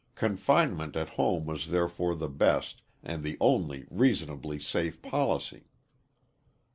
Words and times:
Confinement 0.15 0.95
at 0.95 1.09
home 1.09 1.45
was 1.45 1.69
therefore 1.69 2.15
the 2.15 2.27
best 2.27 2.81
and 3.03 3.21
the 3.21 3.37
only 3.39 3.85
reasonably 3.91 4.57
safe 4.57 4.99
policy. 5.03 5.69